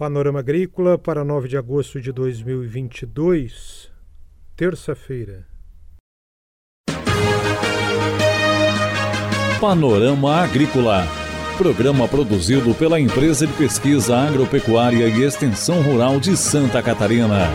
[0.00, 3.92] Panorama Agrícola para 9 de agosto de 2022,
[4.56, 5.46] terça-feira.
[9.60, 11.06] Panorama Agrícola.
[11.58, 17.50] Programa produzido pela Empresa de Pesquisa Agropecuária e Extensão Rural de Santa Catarina.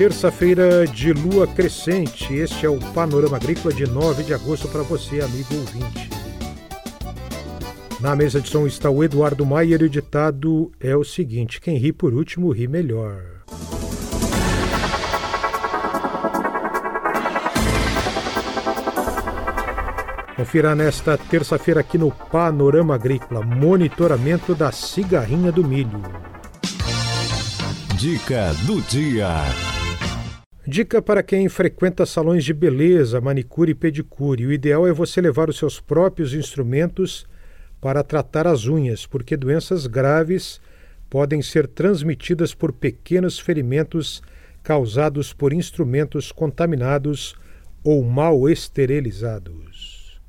[0.00, 2.32] Terça-feira de lua crescente.
[2.32, 6.08] Este é o Panorama Agrícola de 9 de agosto para você, amigo ouvinte.
[8.00, 11.76] Na mesa de som está o Eduardo Maier e o ditado é o seguinte: quem
[11.76, 13.20] ri por último ri melhor.
[20.34, 26.00] Confira nesta terça-feira aqui no Panorama Agrícola: monitoramento da cigarrinha do milho.
[27.98, 29.28] Dica do dia.
[30.66, 34.46] Dica para quem frequenta salões de beleza, manicure e pedicure.
[34.46, 37.26] O ideal é você levar os seus próprios instrumentos
[37.80, 40.60] para tratar as unhas, porque doenças graves
[41.08, 44.22] podem ser transmitidas por pequenos ferimentos
[44.62, 47.34] causados por instrumentos contaminados
[47.82, 50.20] ou mal esterilizados.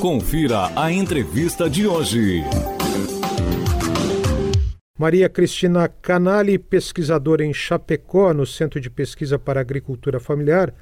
[0.00, 2.44] Confira a entrevista de hoje.
[4.96, 10.72] Maria Cristina Canali, pesquisadora em Chapecó, no Centro de Pesquisa para Agricultura Familiar,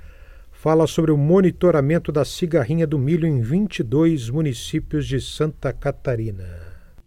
[0.51, 6.45] fala sobre o monitoramento da cigarrinha do milho em 22 municípios de Santa Catarina.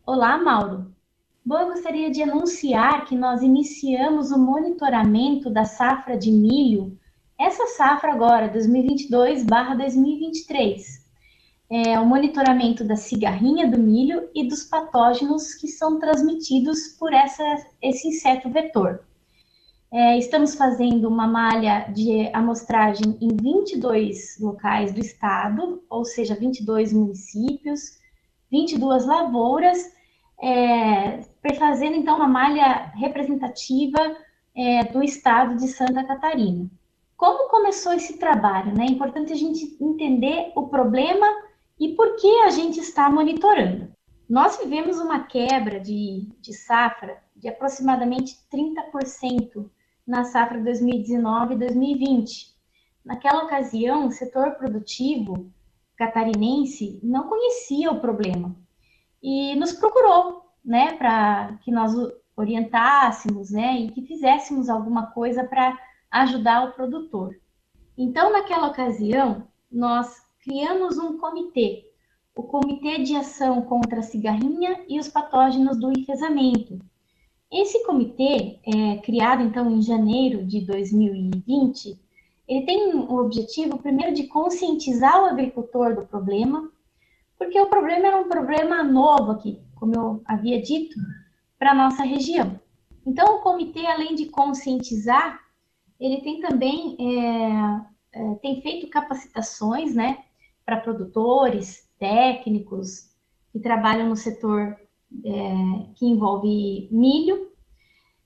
[0.04, 0.92] Olá, Mauro.
[1.46, 6.98] Bom, eu gostaria de anunciar que nós iniciamos o monitoramento da safra de milho,
[7.40, 11.05] essa safra agora, 2022/2023
[11.70, 17.44] é, o monitoramento da cigarrinha do milho e dos patógenos que são transmitidos por essa,
[17.82, 19.04] esse inseto vetor.
[19.92, 26.92] É, estamos fazendo uma malha de amostragem em 22 locais do estado, ou seja, 22
[26.92, 27.98] municípios,
[28.52, 29.92] 22 lavouras,
[30.42, 31.22] é,
[31.58, 34.18] fazendo então uma malha representativa
[34.56, 36.70] é, do estado de Santa Catarina.
[37.16, 38.76] Como começou esse trabalho?
[38.76, 38.86] Né?
[38.86, 41.26] É importante a gente entender o problema
[41.80, 43.94] e por que a gente está monitorando?
[44.30, 49.70] Nós vivemos uma quebra de, de safra de aproximadamente 30%
[50.08, 52.54] na safra 2019-2020.
[53.04, 55.52] Naquela ocasião, o setor produtivo
[55.98, 58.56] catarinense não conhecia o problema
[59.22, 61.94] e nos procurou, né, para que nós
[62.36, 65.78] orientássemos, né, e que fizéssemos alguma coisa para
[66.12, 67.36] ajudar o produtor.
[67.98, 71.92] Então, naquela ocasião, nós criamos um comitê,
[72.36, 76.80] o Comitê de Ação contra a Cigarrinha e os Patógenos do Enfesamento.
[77.52, 82.00] Esse comitê, é, criado então em janeiro de 2020,
[82.48, 86.70] ele tem o objetivo, primeiro, de conscientizar o agricultor do problema,
[87.40, 90.96] porque o problema era um problema novo aqui, como eu havia dito,
[91.58, 92.60] para a nossa região.
[93.06, 95.40] Então, o comitê, além de conscientizar,
[96.00, 100.20] ele tem também é, é, tem feito capacitações, né,
[100.66, 103.10] para produtores, técnicos
[103.52, 104.78] que trabalham no setor
[105.24, 105.32] é,
[105.96, 107.52] que envolve milho.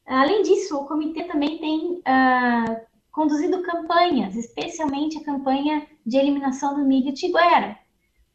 [0.05, 6.85] Além disso, o comitê também tem ah, conduzido campanhas, especialmente a campanha de eliminação do
[6.85, 7.77] milho tiguera,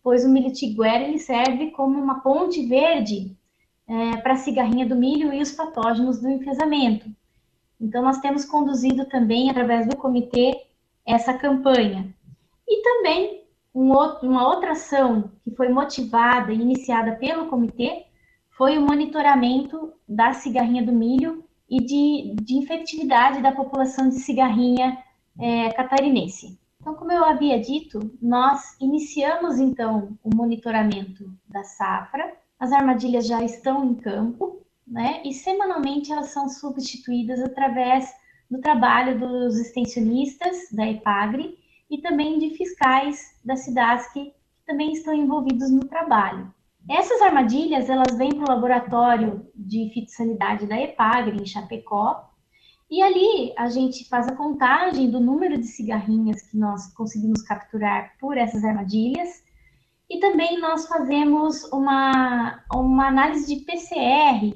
[0.03, 3.37] pois o milho tiguera ele serve como uma ponte verde
[3.89, 7.07] é, para a cigarrinha do milho e os patógenos do enfesamento.
[7.81, 10.55] Então, nós temos conduzido também, através do comitê,
[11.05, 12.15] essa campanha.
[12.67, 13.44] E também
[13.75, 18.07] um outro, uma outra ação que foi motivada e iniciada pelo comitê
[18.51, 24.99] foi o monitoramento da cigarrinha do milho e de, de infectividade da população de cigarrinha
[25.41, 26.59] é, catarinense.
[26.81, 32.33] Então, como eu havia dito, nós iniciamos então o monitoramento da safra.
[32.61, 35.23] As armadilhas já estão em campo, né?
[35.25, 38.13] E semanalmente elas são substituídas através
[38.51, 41.59] do trabalho dos extensionistas da EPAGRE
[41.91, 44.33] e também de fiscais da cidade que
[44.67, 46.53] também estão envolvidos no trabalho.
[46.89, 52.31] Essas armadilhas, elas vêm para o laboratório de fitossanidade da EPAGRE, em Chapecó,
[52.91, 58.13] e ali a gente faz a contagem do número de cigarrinhas que nós conseguimos capturar
[58.21, 59.43] por essas armadilhas,
[60.09, 64.55] e também nós fazemos uma, uma análise de PCR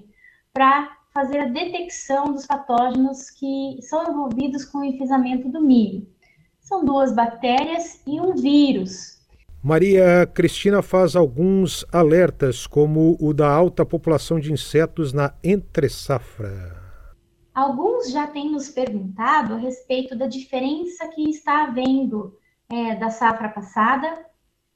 [0.53, 6.07] para fazer a detecção dos patógenos que são envolvidos com o enfesamento do milho.
[6.69, 9.19] São duas bactérias e um vírus.
[9.65, 16.77] Maria Cristina faz alguns alertas, como o da alta população de insetos na entre-safra.
[17.55, 22.37] Alguns já têm nos perguntado a respeito da diferença que está havendo
[22.71, 24.27] é, da safra passada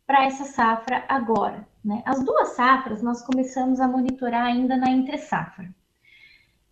[0.06, 1.69] para essa safra agora.
[1.85, 2.03] Né?
[2.06, 5.69] As duas safras nós começamos a monitorar ainda na entre safra.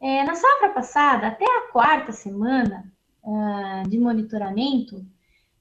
[0.00, 2.90] É, na safra passada, até a quarta semana
[3.30, 5.04] uh, de monitoramento,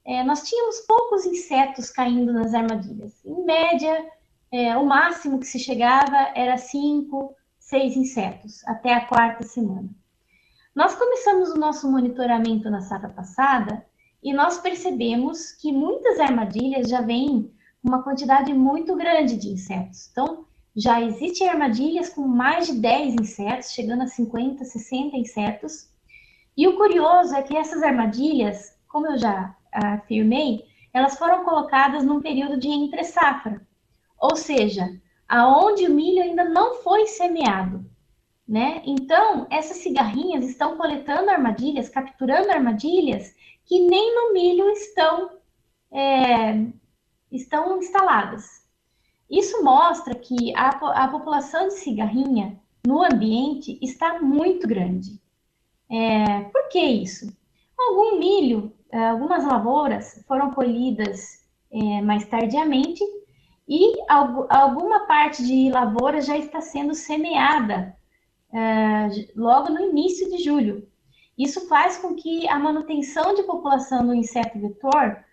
[0.04, 3.24] é, nós tínhamos poucos insetos caindo nas armadilhas.
[3.24, 4.06] Em média,
[4.50, 9.88] é, o máximo que se chegava era cinco, seis insetos, até a quarta semana.
[10.74, 13.84] Nós começamos o nosso monitoramento na safra passada
[14.22, 17.52] e nós percebemos que muitas armadilhas já vêm
[17.82, 20.08] com uma quantidade muito grande de insetos.
[20.10, 20.44] Então,
[20.74, 25.88] já existem armadilhas com mais de 10 insetos, chegando a 50, 60 insetos.
[26.56, 32.20] E o curioso é que essas armadilhas, como eu já afirmei, elas foram colocadas num
[32.20, 33.60] período de entre safra,
[34.18, 34.88] ou seja,
[35.28, 37.88] aonde o milho ainda não foi semeado
[38.50, 38.82] né?
[38.84, 43.32] Então, essas cigarrinhas estão coletando armadilhas, capturando armadilhas
[43.64, 45.38] que nem no milho estão,
[45.92, 46.66] é,
[47.30, 48.66] estão instaladas.
[49.30, 55.19] Isso mostra que a, a, população de cigarrinha no ambiente está muito grande.
[55.90, 57.26] É, por que isso?
[57.78, 61.40] Algum milho, algumas lavouras foram colhidas
[61.72, 63.02] é, mais tardiamente
[63.68, 67.96] e alguma parte de lavoura já está sendo semeada
[68.52, 70.88] é, logo no início de julho.
[71.38, 75.24] Isso faz com que a manutenção de população do inseto vetor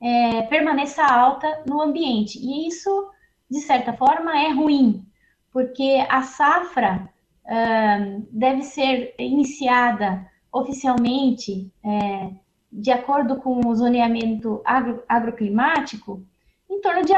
[0.00, 2.38] é, permaneça alta no ambiente.
[2.38, 3.10] E isso,
[3.50, 5.04] de certa forma, é ruim,
[5.50, 7.08] porque a safra
[7.48, 12.30] é, deve ser iniciada oficialmente é,
[12.72, 16.24] de acordo com o zoneamento agro, agroclimático
[16.68, 17.12] em torno de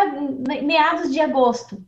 [0.62, 1.82] meados de agosto.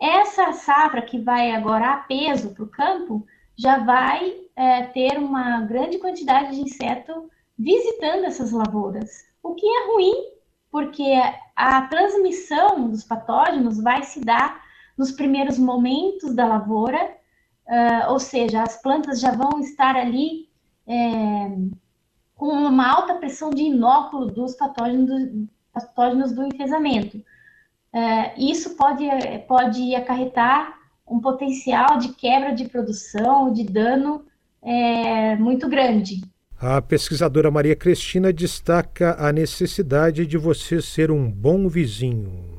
[0.00, 3.26] Essa safra que vai agora a peso para o campo
[3.56, 9.86] já vai é, ter uma grande quantidade de inseto visitando essas lavouras, o que é
[9.86, 10.14] ruim,
[10.70, 11.12] porque
[11.54, 14.60] a transmissão dos patógenos vai se dar
[14.98, 17.16] nos primeiros momentos da lavoura,
[17.66, 20.48] uh, ou seja, as plantas já vão estar ali
[20.86, 21.56] é,
[22.36, 27.22] com uma alta pressão de inóculo dos patógenos, patógenos do enfesamento.
[27.92, 29.04] É, isso pode,
[29.46, 30.74] pode acarretar
[31.06, 34.24] um potencial de quebra de produção, de dano
[34.62, 36.22] é, muito grande.
[36.60, 42.53] A pesquisadora Maria Cristina destaca a necessidade de você ser um bom vizinho.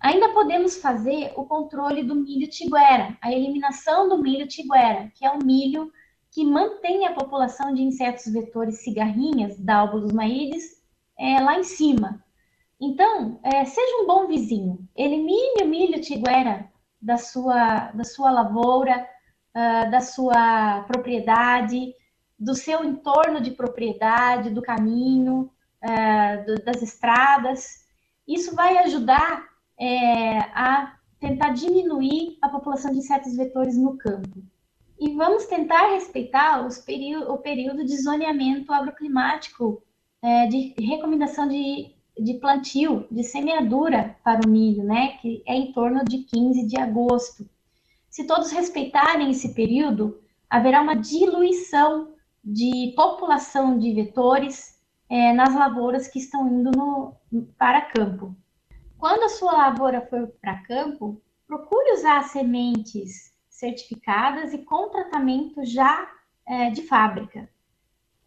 [0.00, 5.30] Ainda podemos fazer o controle do milho tiguera, a eliminação do milho tiguera, que é
[5.30, 5.92] o milho
[6.30, 10.80] que mantém a população de insetos vetores cigarrinhas, dálbulos maídes,
[11.18, 12.24] é, lá em cima.
[12.80, 14.88] Então, é, seja um bom vizinho.
[14.96, 16.70] Elimine o milho tiguera
[17.00, 19.06] da sua, da sua lavoura,
[19.54, 21.94] uh, da sua propriedade,
[22.38, 25.50] do seu entorno de propriedade, do caminho,
[25.84, 27.84] uh, do, das estradas.
[28.26, 29.49] Isso vai ajudar
[29.80, 34.42] é, a tentar diminuir a população de insetos vetores no campo.
[34.98, 39.82] E vamos tentar respeitar o período de zoneamento agroclimático,
[40.22, 45.72] é, de recomendação de de plantio, de semeadura para o milho, né, que é em
[45.72, 47.48] torno de 15 de agosto.
[48.10, 52.12] Se todos respeitarem esse período, haverá uma diluição
[52.44, 54.78] de população de vetores
[55.08, 57.14] é, nas lavouras que estão indo no,
[57.56, 58.34] para campo.
[59.00, 66.06] Quando a sua lavoura for para campo, procure usar sementes certificadas e com tratamento já
[66.46, 67.48] é, de fábrica.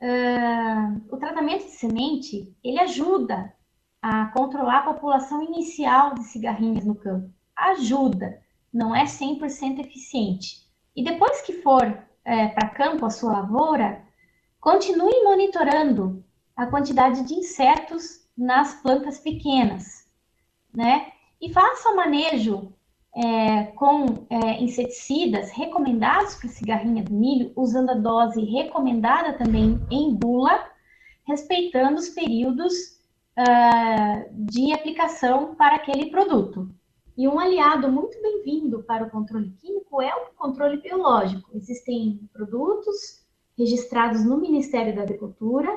[0.02, 3.54] Uh, o tratamento de semente ele ajuda
[4.02, 7.30] a controlar a população inicial de cigarrinhas no campo.
[7.56, 8.42] Ajuda,
[8.74, 10.68] não é 100% eficiente.
[10.96, 11.84] E depois que for
[12.26, 14.04] é, para campo a sua lavoura,
[14.60, 16.26] continue monitorando
[16.56, 20.03] a quantidade de insetos nas plantas pequenas,
[20.76, 21.12] né?
[21.42, 22.74] E faça o manejo
[23.16, 30.14] é, com é, inseticidas recomendados para cigarrinha do milho, usando a dose recomendada também em
[30.14, 30.68] bula,
[31.26, 32.74] respeitando os períodos
[33.38, 36.70] uh, de aplicação para aquele produto.
[37.16, 41.52] E um aliado muito bem-vindo para o controle químico é o controle biológico.
[41.54, 43.24] Existem produtos
[43.58, 45.70] registrados no Ministério da Agricultura,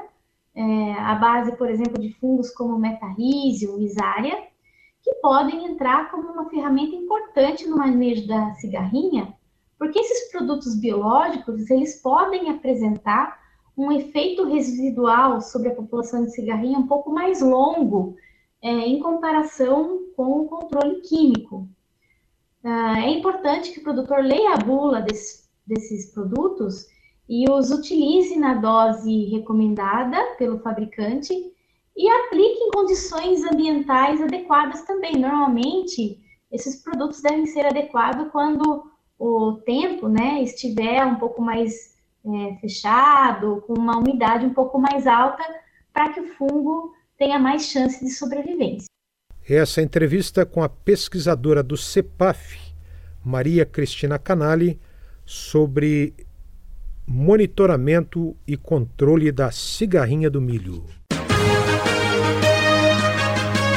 [0.54, 4.48] é, à base, por exemplo, de fungos como metarrísio, isária,
[5.06, 9.32] que podem entrar como uma ferramenta importante no manejo da cigarrinha,
[9.78, 13.38] porque esses produtos biológicos eles podem apresentar
[13.78, 18.16] um efeito residual sobre a população de cigarrinha um pouco mais longo
[18.60, 21.68] é, em comparação com o controle químico.
[22.64, 26.84] Ah, é importante que o produtor leia a bula desse, desses produtos
[27.28, 31.32] e os utilize na dose recomendada pelo fabricante
[31.96, 35.16] e aplique em condições ambientais adequadas também.
[35.16, 36.20] Normalmente,
[36.52, 43.64] esses produtos devem ser adequados quando o tempo né, estiver um pouco mais é, fechado,
[43.66, 45.42] com uma umidade um pouco mais alta,
[45.92, 48.86] para que o fungo tenha mais chance de sobrevivência.
[49.48, 52.58] Essa entrevista com a pesquisadora do CEPAF,
[53.24, 54.78] Maria Cristina Canali,
[55.24, 56.12] sobre
[57.06, 60.84] monitoramento e controle da cigarrinha do milho.